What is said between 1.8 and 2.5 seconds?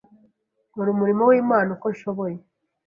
nshoboye